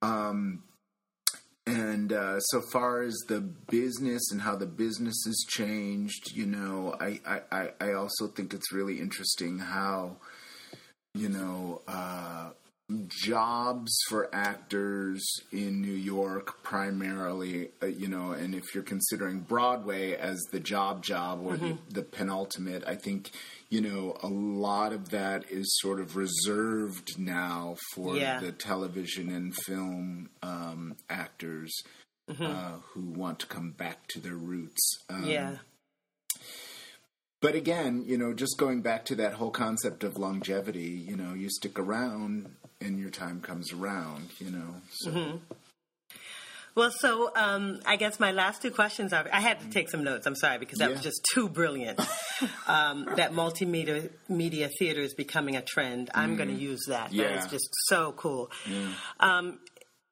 um, 0.02 0.64
and 1.68 2.14
uh, 2.14 2.40
so 2.40 2.62
far 2.72 3.02
as 3.02 3.16
the 3.28 3.42
business 3.42 4.32
and 4.32 4.42
how 4.42 4.56
the 4.56 4.68
business 4.68 5.16
has 5.26 5.44
changed, 5.48 6.32
you 6.36 6.46
know, 6.46 6.96
I, 7.00 7.20
I, 7.52 7.70
I 7.82 7.94
also 7.94 8.28
think 8.28 8.54
it's 8.54 8.72
really 8.72 9.00
interesting 9.00 9.58
how, 9.58 10.18
you 11.16 11.28
know, 11.28 11.82
uh, 11.88 12.52
jobs 13.08 13.98
for 14.10 14.34
actors 14.34 15.26
in 15.52 15.82
New 15.82 15.94
York 15.94 16.62
primarily, 16.64 17.70
uh, 17.82 17.88
you 17.88 18.08
know, 18.08 18.32
and 18.32 18.54
if 18.54 18.76
you're 18.76 18.84
considering 18.84 19.40
Broadway 19.40 20.14
as 20.14 20.40
the 20.52 20.60
job 20.60 21.04
job 21.04 21.42
or 21.44 21.56
mm-hmm. 21.56 21.74
the, 21.90 22.02
the 22.02 22.04
penultimate, 22.04 22.84
I 22.86 22.96
think 22.96 23.32
you 23.70 23.82
know, 23.82 24.16
a 24.22 24.28
lot 24.28 24.94
of 24.94 25.10
that 25.10 25.50
is 25.50 25.78
sort 25.80 26.00
of 26.00 26.16
reserved 26.16 27.18
now 27.20 27.76
for 27.94 28.16
yeah. 28.16 28.40
the 28.40 28.52
television 28.52 29.30
and 29.30 29.56
film 29.66 30.30
um, 30.44 30.96
actors 31.10 31.74
mm-hmm. 32.30 32.44
uh, 32.44 32.80
who 32.94 33.02
want 33.02 33.40
to 33.40 33.48
come 33.48 33.72
back 33.72 34.08
to 34.10 34.20
their 34.20 34.36
roots. 34.36 35.00
Um, 35.10 35.26
yeah. 35.26 35.58
But 37.46 37.54
again, 37.54 38.06
you 38.08 38.18
know, 38.18 38.34
just 38.34 38.58
going 38.58 38.82
back 38.82 39.06
to 39.06 39.16
that 39.18 39.34
whole 39.34 39.52
concept 39.52 40.04
of 40.04 40.18
longevity, 40.18 41.06
you 41.08 41.16
know, 41.16 41.36
you 41.36 41.48
stick 41.52 41.78
around 41.78 42.56
and 42.82 43.00
your 43.00 43.12
time 43.12 43.40
comes 43.40 43.72
around, 43.72 44.32
you 44.40 44.50
know. 44.50 44.74
So. 44.90 45.12
Mm-hmm. 45.12 45.38
Well, 46.74 46.90
so 46.90 47.32
um, 47.36 47.82
I 47.86 47.98
guess 47.98 48.20
my 48.20 48.32
last 48.32 48.64
two 48.64 48.72
questions 48.72 49.14
are 49.14 49.28
I 49.32 49.42
had 49.42 49.60
to 49.60 49.70
take 49.70 49.90
some 49.92 50.04
notes. 50.04 50.26
I'm 50.26 50.36
sorry 50.36 50.58
because 50.58 50.80
that 50.80 50.90
yeah. 50.90 50.96
was 50.96 51.04
just 51.04 51.24
too 51.36 51.48
brilliant. 51.48 52.00
um, 52.68 53.08
that 53.16 53.32
multimedia 53.32 54.10
media 54.28 54.68
theater 54.80 55.02
is 55.02 55.14
becoming 55.14 55.56
a 55.56 55.62
trend. 55.62 56.10
I'm 56.16 56.34
mm. 56.34 56.38
going 56.38 56.50
to 56.50 56.60
use 56.60 56.86
that. 56.88 57.14
Yeah. 57.14 57.28
That 57.28 57.46
is 57.46 57.52
just 57.52 57.70
so 57.90 58.12
cool. 58.14 58.50
Yeah. 58.68 58.90
Um, 59.20 59.60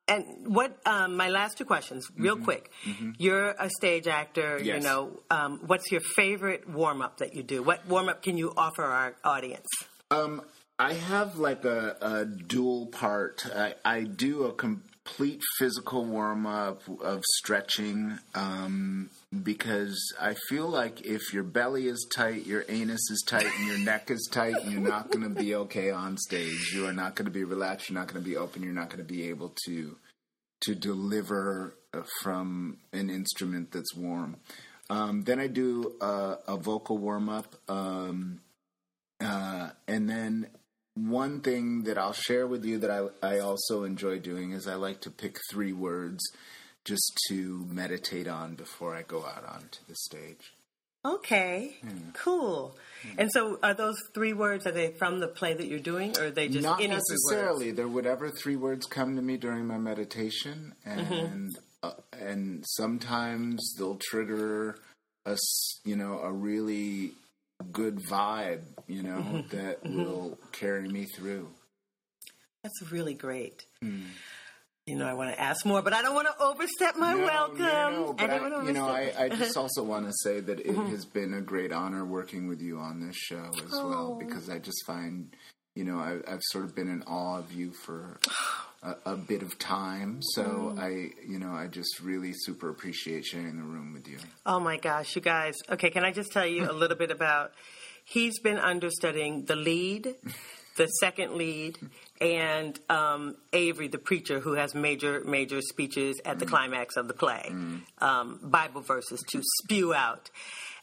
and 0.08 0.26
what 0.54 0.78
um, 0.86 1.16
my 1.16 1.30
last 1.30 1.58
two 1.58 1.66
questions, 1.66 2.08
real 2.18 2.36
mm-hmm. 2.36 2.44
quick. 2.44 2.72
Mm-hmm. 2.86 3.12
You're 3.18 3.52
a 3.52 3.70
stage 3.70 4.08
actor. 4.08 4.60
Yes. 4.62 4.78
You 4.78 4.90
know, 4.90 5.20
um, 5.30 5.62
what's 5.66 5.92
your 5.92 6.02
favorite 6.02 6.70
warm 6.70 7.02
up 7.02 7.18
that 7.18 7.36
you 7.36 7.44
do? 7.44 7.64
What 7.64 7.88
warm 7.88 8.10
up 8.10 8.22
can 8.22 8.38
you 8.38 8.54
offer 8.58 8.84
our 8.84 9.16
audience? 9.24 9.68
Um, 10.12 10.42
I 10.78 10.94
have 10.94 11.38
like 11.38 11.66
a, 11.66 11.96
a 12.02 12.26
dual 12.26 12.88
part. 12.88 13.46
I, 13.56 13.76
I 13.86 14.04
do 14.04 14.44
a 14.44 14.54
complete 14.54 15.42
physical 15.58 16.04
warm 16.04 16.46
up 16.46 16.82
of 17.02 17.24
stretching 17.38 18.20
um, 18.36 19.10
because 19.42 19.98
I 20.20 20.36
feel 20.50 20.68
like 20.68 21.02
if 21.02 21.34
your 21.34 21.44
belly 21.44 21.88
is 21.88 22.06
tight, 22.16 22.46
your 22.46 22.66
anus 22.70 23.10
is 23.10 23.24
tight, 23.28 23.46
and 23.46 23.68
your 23.68 23.80
neck 23.80 24.12
is 24.12 24.30
tight, 24.32 24.56
you're 24.66 24.82
not 24.82 25.10
going 25.12 25.24
to 25.24 25.30
be 25.30 25.56
okay 25.56 25.92
on 25.92 26.18
stage. 26.18 26.72
You 26.74 26.86
are 26.88 26.94
not 26.94 27.16
going 27.16 27.26
to 27.26 27.32
be 27.32 27.44
relaxed. 27.44 27.90
You're 27.90 28.00
not 28.00 28.08
going 28.08 28.24
to 28.24 28.30
be 28.30 28.38
open. 28.38 28.64
You're 28.64 28.74
not 28.74 28.90
going 28.90 29.06
to 29.06 29.12
be 29.12 29.30
able 29.30 29.54
to 29.66 29.98
to 30.62 30.76
deliver 30.76 31.76
uh, 31.94 32.04
from 32.22 32.78
an 32.94 33.10
instrument 33.10 33.72
that's 33.72 33.96
warm. 33.96 34.38
Um, 34.90 35.24
then 35.24 35.40
I 35.40 35.48
do 35.48 35.94
a, 36.00 36.38
a 36.48 36.58
vocal 36.58 36.98
warm 36.98 37.28
up, 37.30 37.56
um, 37.68 38.42
uh, 39.20 39.70
and 39.88 40.10
then 40.10 40.48
one 40.96 41.42
thing 41.42 41.84
that 41.84 41.98
I'll 41.98 42.14
share 42.14 42.46
with 42.46 42.64
you 42.64 42.78
that 42.80 42.92
I, 42.92 43.36
I 43.36 43.40
also 43.40 43.84
enjoy 43.84 44.20
doing 44.20 44.52
is 44.52 44.68
I 44.68 44.76
like 44.76 45.02
to 45.02 45.10
pick 45.10 45.40
three 45.50 45.74
words 45.74 46.24
just 46.86 47.20
to 47.30 47.66
meditate 47.70 48.28
on 48.28 48.56
before 48.56 48.96
I 48.96 49.04
go 49.04 49.26
out 49.26 49.46
onto 49.48 49.80
the 49.88 49.96
stage. 49.96 50.54
Okay, 51.06 51.76
mm. 51.86 52.14
cool. 52.14 52.78
Mm. 53.06 53.16
And 53.18 53.32
so, 53.34 53.60
are 53.62 53.74
those 53.74 53.98
three 54.14 54.32
words 54.32 54.66
are 54.66 54.72
they 54.72 54.92
from 54.92 55.20
the 55.20 55.28
play 55.28 55.54
that 55.54 55.68
you're 55.68 55.80
doing, 55.80 56.18
or 56.18 56.28
are 56.28 56.32
they 56.32 56.48
just 56.48 56.64
not 56.64 56.80
necessarily? 56.80 57.72
They're 57.72 57.90
whatever 57.90 58.30
three 58.30 58.56
words 58.56 58.86
come 58.86 59.18
to 59.18 59.22
me 59.22 59.36
during 59.36 59.68
my 59.68 59.78
meditation, 59.78 60.74
mm-hmm. 60.88 61.14
and 61.14 61.50
mm-hmm. 61.50 61.88
uh, 61.88 61.92
and 62.18 62.64
sometimes 62.66 63.76
they'll 63.78 64.00
trigger 64.02 64.78
a 65.26 65.38
you 65.84 65.98
know 65.98 66.20
a 66.20 66.32
really 66.32 67.12
good 67.72 67.98
vibe, 68.10 68.64
you 68.88 69.04
know, 69.04 69.18
mm-hmm. 69.18 69.58
that 69.58 69.84
mm-hmm. 69.84 70.04
will 70.04 70.38
carry 70.52 70.88
me 70.88 71.06
through. 71.06 71.50
That's 72.64 72.92
really 72.92 73.14
great. 73.14 73.66
Mm. 73.84 74.06
You 74.86 74.98
know, 74.98 75.06
I 75.06 75.14
want 75.14 75.34
to 75.34 75.40
ask 75.40 75.66
more, 75.66 75.82
but 75.82 75.94
I 75.94 76.02
don't 76.02 76.14
want 76.14 76.28
to 76.28 76.44
overstep 76.44 76.98
my 76.98 77.14
no, 77.14 77.20
welcome. 77.20 77.58
No, 77.58 78.16
I, 78.20 78.26
I 78.26 78.64
you 78.64 78.74
know, 78.74 78.88
I, 78.88 79.14
I, 79.18 79.30
just 79.30 79.56
also 79.58 79.82
want 79.82 80.08
to 80.08 80.14
say 80.24 80.42
that 80.42 80.60
it 80.60 80.68
mm-hmm. 80.68 80.88
has 80.88 81.06
been 81.06 81.34
a 81.34 81.42
great 81.42 81.72
honor 81.72 82.04
working 82.04 82.50
with 82.50 82.62
you 82.62 82.80
on 82.80 83.00
this 83.00 83.16
show 83.16 83.50
as 83.66 83.72
oh. 83.72 83.88
well, 83.88 84.16
because 84.16 84.50
I 84.50 84.60
just 84.60 84.86
find, 84.86 85.34
you 85.74 85.86
know, 85.86 86.00
I, 86.00 86.20
I've 86.30 86.42
sort 86.42 86.66
of 86.66 86.76
been 86.76 86.90
in 86.90 87.02
awe 87.04 87.38
of 87.40 87.54
you 87.54 87.72
for 87.72 88.20
a, 88.84 88.96
a 89.06 89.16
bit 89.16 89.42
of 89.42 89.58
time. 89.58 90.20
So 90.22 90.44
mm. 90.44 90.80
I, 90.80 91.14
you 91.26 91.40
know, 91.40 91.54
I 91.54 91.68
just 91.68 92.02
really 92.02 92.34
super 92.34 92.70
appreciate 92.70 93.26
sharing 93.26 93.56
the 93.56 93.64
room 93.64 93.94
with 93.94 94.08
you. 94.10 94.18
Oh 94.46 94.60
my 94.60 94.76
gosh, 94.76 95.16
you 95.16 95.22
guys. 95.22 95.56
Okay, 95.70 95.92
can 95.92 96.04
I 96.04 96.12
just 96.12 96.34
tell 96.34 96.46
you 96.46 96.70
a 96.70 96.74
little 96.74 96.98
bit 96.98 97.12
about? 97.12 97.54
He's 98.04 98.38
been 98.40 98.58
understudying 98.58 99.46
the 99.46 99.56
lead, 99.56 100.16
the 100.76 100.88
second 100.88 101.36
lead, 101.36 101.80
and 102.24 102.80
um, 102.90 103.36
Avery, 103.52 103.90
the 103.90 103.98
preacher, 103.98 104.40
who 104.40 104.54
has 104.54 104.74
major, 104.74 105.22
major 105.26 105.62
speeches 105.62 106.22
at 106.24 106.40
the 106.40 106.46
mm. 106.46 106.50
climax 106.50 106.96
of 106.96 107.10
the 107.10 107.14
play, 107.14 107.50
mm. 107.50 107.82
um, 108.02 108.40
Bible 108.42 108.82
verses 108.82 109.22
to 109.32 109.42
spew 109.62 109.94
out. 109.94 110.30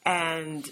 And 0.05 0.71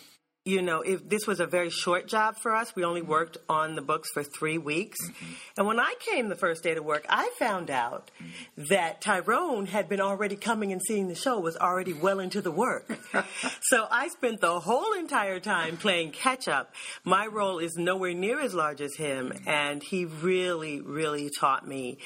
you 0.48 0.62
know, 0.62 0.80
if 0.80 1.06
this 1.06 1.26
was 1.26 1.40
a 1.40 1.46
very 1.46 1.68
short 1.68 2.08
job 2.08 2.36
for 2.38 2.54
us, 2.54 2.74
we 2.74 2.82
only 2.82 3.02
worked 3.02 3.36
on 3.50 3.76
the 3.76 3.82
books 3.82 4.08
for 4.14 4.22
three 4.22 4.56
weeks. 4.56 4.96
Mm-hmm. 5.04 5.32
And 5.58 5.66
when 5.66 5.78
I 5.78 5.94
came 6.00 6.30
the 6.30 6.36
first 6.36 6.62
day 6.62 6.72
to 6.72 6.82
work, 6.82 7.04
I 7.06 7.30
found 7.38 7.70
out 7.70 8.10
mm-hmm. 8.16 8.64
that 8.70 9.02
Tyrone 9.02 9.66
had 9.66 9.90
been 9.90 10.00
already 10.00 10.36
coming 10.36 10.72
and 10.72 10.80
seeing 10.80 11.08
the 11.08 11.14
show, 11.14 11.38
was 11.38 11.58
already 11.58 11.92
well 11.92 12.18
into 12.18 12.40
the 12.40 12.50
work. 12.50 12.98
so 13.60 13.86
I 13.90 14.08
spent 14.08 14.40
the 14.40 14.58
whole 14.58 14.94
entire 14.94 15.38
time 15.38 15.76
playing 15.76 16.12
catch 16.12 16.48
up. 16.48 16.72
My 17.04 17.26
role 17.26 17.58
is 17.58 17.76
nowhere 17.76 18.14
near 18.14 18.40
as 18.40 18.54
large 18.54 18.80
as 18.80 18.96
him, 18.96 19.28
mm-hmm. 19.28 19.48
and 19.48 19.82
he 19.82 20.06
really, 20.06 20.80
really 20.80 21.30
taught 21.38 21.68
me. 21.68 21.98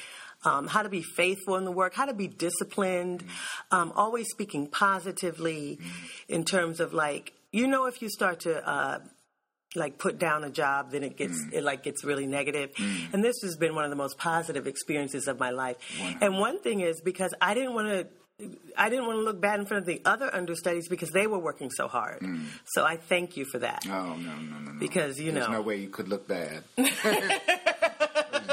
Um, 0.45 0.67
how 0.67 0.83
to 0.83 0.89
be 0.89 1.03
faithful 1.03 1.55
in 1.55 1.65
the 1.65 1.71
work, 1.71 1.95
how 1.95 2.07
to 2.07 2.15
be 2.15 2.27
disciplined, 2.27 3.21
mm-hmm. 3.21 3.77
um, 3.77 3.93
always 3.95 4.27
speaking 4.31 4.67
positively 4.67 5.79
mm-hmm. 5.81 6.33
in 6.35 6.45
terms 6.45 6.81
of 6.81 6.93
like 6.93 7.35
you 7.53 7.67
know 7.67 7.87
if 7.87 8.03
you 8.03 8.09
start 8.09 8.41
to 8.41 8.69
uh, 8.69 8.99
like 9.75 9.99
put 9.99 10.19
down 10.19 10.45
a 10.45 10.51
job 10.51 10.91
then 10.91 11.03
it 11.05 11.17
gets 11.17 11.41
mm. 11.41 11.53
it 11.53 11.63
like 11.63 11.83
gets 11.83 12.05
really 12.05 12.27
negative 12.27 12.73
mm. 12.75 13.15
and 13.15 13.23
this 13.23 13.37
has 13.43 13.57
been 13.57 13.75
one 13.75 13.85
of 13.85 13.91
the 13.91 13.97
most 13.97 14.19
positive 14.19 14.67
experiences 14.67 15.29
of 15.29 15.39
my 15.39 15.51
life 15.51 15.77
and 16.21 16.39
one 16.39 16.61
thing 16.61 16.81
is 16.81 17.01
because 17.01 17.33
i 17.41 17.55
didn't 17.55 17.75
want 17.75 17.89
to 17.89 18.07
I 18.77 18.89
didn't 18.89 19.07
want 19.07 19.19
to 19.19 19.23
look 19.23 19.41
bad 19.41 19.61
in 19.61 19.67
front 19.67 19.83
of 19.83 19.87
the 19.87 20.03
other 20.05 20.35
understudies 20.35 20.89
because 20.89 21.11
they 21.11 21.27
were 21.27 21.39
working 21.39 21.71
so 21.71 21.87
hard. 21.87 22.23
Mm. 22.23 22.47
So 22.65 22.85
I 22.85 22.97
thank 22.97 23.37
you 23.37 23.45
for 23.45 23.59
that. 23.61 23.85
Oh 23.87 24.17
no 24.17 24.17
no 24.17 24.59
no 24.59 24.73
no! 24.73 24.81
Because 24.81 25.21
you 25.21 25.31
know 25.31 25.41
There's 25.41 25.49
know, 25.49 25.55
no 25.59 25.63
way 25.63 25.77
you 25.77 25.89
could 25.89 26.09
look 26.09 26.27
bad. 26.27 26.65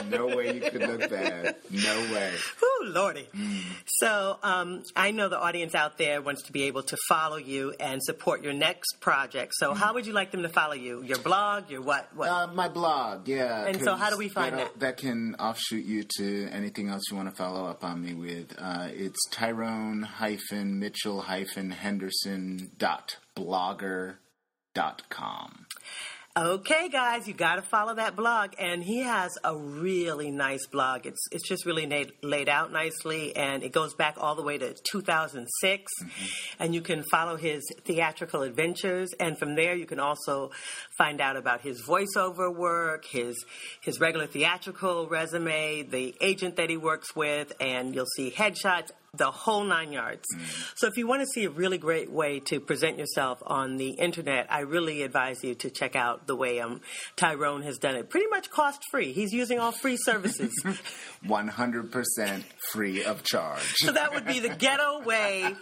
no 0.09 0.27
way 0.35 0.55
you 0.55 0.61
could 0.61 0.81
look 0.81 1.09
bad. 1.09 1.55
No 1.71 1.99
way. 2.13 2.33
Oh, 2.61 2.85
lordy. 2.85 3.27
Mm. 3.35 3.61
So 3.87 4.37
um, 4.41 4.83
I 4.95 5.11
know 5.11 5.27
the 5.27 5.37
audience 5.37 5.75
out 5.75 5.97
there 5.97 6.21
wants 6.21 6.43
to 6.43 6.53
be 6.53 6.63
able 6.63 6.83
to 6.83 6.97
follow 7.09 7.35
you 7.35 7.73
and 7.79 8.01
support 8.01 8.41
your 8.41 8.53
next 8.53 9.01
project. 9.01 9.53
So 9.55 9.73
mm. 9.73 9.77
how 9.77 9.93
would 9.93 10.05
you 10.05 10.13
like 10.13 10.31
them 10.31 10.43
to 10.43 10.49
follow 10.49 10.73
you? 10.73 11.03
Your 11.03 11.17
blog? 11.17 11.69
Your 11.69 11.81
what? 11.81 12.09
what? 12.15 12.29
Uh, 12.29 12.47
my 12.53 12.69
blog, 12.69 13.27
yeah. 13.27 13.65
And 13.65 13.81
so 13.81 13.95
how 13.95 14.09
do 14.09 14.17
we 14.17 14.29
find 14.29 14.57
that? 14.57 14.79
That 14.79 14.97
can 14.97 15.35
offshoot 15.35 15.85
you 15.85 16.03
to 16.17 16.47
anything 16.51 16.89
else 16.89 17.03
you 17.11 17.17
want 17.17 17.29
to 17.29 17.35
follow 17.35 17.65
up 17.65 17.83
on 17.83 18.01
me 18.01 18.13
with. 18.13 18.55
Uh, 18.57 18.87
it's 18.91 19.19
Tyrone 19.29 20.03
hyphen 20.03 20.79
Mitchell 20.79 21.21
hyphen 21.21 21.71
Henderson 21.71 22.71
dot 22.77 23.17
blogger 23.35 24.15
dot 24.73 25.03
com. 25.09 25.65
Okay, 26.39 26.87
guys, 26.87 27.27
you 27.27 27.33
got 27.33 27.55
to 27.57 27.61
follow 27.61 27.95
that 27.95 28.15
blog, 28.15 28.51
and 28.57 28.81
he 28.81 28.99
has 28.99 29.37
a 29.43 29.57
really 29.57 30.31
nice 30.31 30.65
blog. 30.67 31.05
It's 31.05 31.19
it's 31.33 31.45
just 31.45 31.65
really 31.65 31.85
laid, 31.85 32.13
laid 32.23 32.47
out 32.47 32.71
nicely, 32.71 33.35
and 33.35 33.61
it 33.61 33.73
goes 33.73 33.93
back 33.93 34.15
all 34.17 34.35
the 34.35 34.41
way 34.41 34.57
to 34.57 34.73
2006. 34.89 35.91
Mm-hmm. 36.01 36.63
And 36.63 36.73
you 36.73 36.79
can 36.79 37.03
follow 37.11 37.35
his 37.35 37.69
theatrical 37.83 38.43
adventures, 38.43 39.11
and 39.19 39.37
from 39.37 39.55
there 39.55 39.75
you 39.75 39.85
can 39.85 39.99
also 39.99 40.51
find 40.97 41.19
out 41.19 41.35
about 41.35 41.59
his 41.59 41.81
voiceover 41.81 42.55
work, 42.55 43.03
his 43.03 43.35
his 43.81 43.99
regular 43.99 44.25
theatrical 44.25 45.09
resume, 45.09 45.81
the 45.81 46.15
agent 46.21 46.55
that 46.55 46.69
he 46.69 46.77
works 46.77 47.13
with, 47.17 47.51
and 47.59 47.93
you'll 47.93 48.05
see 48.15 48.31
headshots 48.31 48.91
the 49.13 49.31
whole 49.31 49.63
nine 49.63 49.91
yards. 49.91 50.23
Mm. 50.35 50.71
So 50.75 50.87
if 50.87 50.97
you 50.97 51.07
want 51.07 51.21
to 51.21 51.27
see 51.27 51.45
a 51.45 51.49
really 51.49 51.77
great 51.77 52.11
way 52.11 52.39
to 52.41 52.59
present 52.59 52.97
yourself 52.97 53.41
on 53.45 53.77
the 53.77 53.91
internet, 53.91 54.47
I 54.49 54.61
really 54.61 55.03
advise 55.03 55.43
you 55.43 55.55
to 55.55 55.69
check 55.69 55.95
out 55.95 56.27
the 56.27 56.35
way 56.35 56.59
um, 56.59 56.81
Tyrone 57.15 57.63
has 57.63 57.77
done 57.77 57.95
it. 57.95 58.09
Pretty 58.09 58.27
much 58.27 58.49
cost 58.49 58.81
free. 58.91 59.13
He's 59.13 59.33
using 59.33 59.59
all 59.59 59.71
free 59.71 59.97
services. 59.97 60.53
100% 61.25 62.43
free 62.71 63.03
of 63.03 63.23
charge. 63.23 63.75
So 63.77 63.91
that 63.91 64.13
would 64.13 64.25
be 64.25 64.39
the 64.39 64.49
ghetto 64.49 65.01
way 65.03 65.55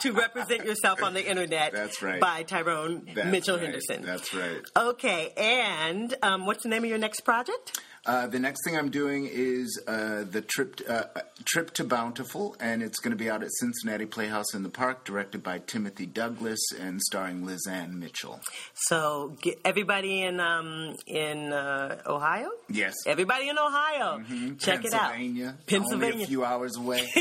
to 0.00 0.12
represent 0.12 0.64
yourself 0.64 1.02
on 1.02 1.14
the 1.14 1.26
internet. 1.26 1.72
That's 1.72 2.02
right. 2.02 2.20
By 2.20 2.42
Tyrone 2.42 3.08
That's 3.14 3.28
Mitchell 3.28 3.56
right. 3.56 3.64
Henderson. 3.64 4.02
That's 4.02 4.34
right. 4.34 4.60
Okay, 4.76 5.32
and 5.36 6.14
um, 6.22 6.46
what's 6.46 6.62
the 6.62 6.68
name 6.68 6.84
of 6.84 6.90
your 6.90 6.98
next 6.98 7.20
project? 7.20 7.80
Uh, 8.06 8.26
the 8.26 8.38
next 8.38 8.64
thing 8.64 8.76
I'm 8.76 8.90
doing 8.90 9.28
is 9.30 9.78
uh, 9.86 10.24
the 10.24 10.40
trip 10.40 10.80
uh, 10.88 11.04
trip 11.44 11.72
to 11.74 11.84
Bountiful, 11.84 12.56
and 12.58 12.82
it's 12.82 12.98
going 12.98 13.10
to 13.10 13.16
be 13.16 13.28
out 13.28 13.42
at 13.42 13.50
Cincinnati 13.52 14.06
Playhouse 14.06 14.54
in 14.54 14.62
the 14.62 14.70
Park, 14.70 15.04
directed 15.04 15.42
by 15.42 15.58
Timothy 15.58 16.06
Douglas 16.06 16.60
and 16.80 17.00
starring 17.02 17.42
Lizan 17.42 17.98
Mitchell. 17.98 18.40
So, 18.74 19.36
everybody 19.66 20.22
in 20.22 20.40
um, 20.40 20.96
in 21.06 21.52
uh, 21.52 22.00
Ohio, 22.06 22.48
yes, 22.70 22.94
everybody 23.06 23.50
in 23.50 23.58
Ohio, 23.58 24.18
mm-hmm. 24.18 24.56
check 24.56 24.82
it 24.84 24.94
out. 24.94 25.12
Pennsylvania, 25.12 25.58
Pennsylvania, 25.66 26.24
a 26.24 26.26
few 26.26 26.44
hours 26.44 26.76
away. 26.76 27.06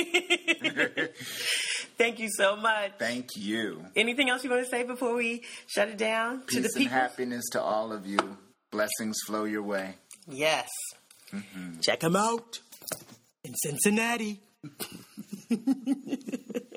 Thank 1.97 2.19
you 2.19 2.29
so 2.29 2.55
much. 2.55 2.93
Thank 2.97 3.35
you. 3.35 3.83
Anything 3.97 4.29
else 4.29 4.45
you 4.45 4.49
want 4.49 4.63
to 4.63 4.69
say 4.69 4.83
before 4.83 5.15
we 5.15 5.43
shut 5.67 5.89
it 5.89 5.97
down 5.97 6.43
Peace 6.43 6.55
to 6.55 6.61
the 6.61 6.69
people? 6.69 6.83
and 6.83 6.91
happiness 6.91 7.49
to 7.51 7.61
all 7.61 7.91
of 7.91 8.07
you. 8.07 8.37
Blessings 8.71 9.17
flow 9.25 9.43
your 9.43 9.63
way. 9.63 9.95
Yes. 10.29 10.69
Mm-hmm. 11.33 11.79
Check 11.81 11.99
them 12.01 12.15
out 12.15 12.59
in 13.43 13.53
Cincinnati. 13.55 14.41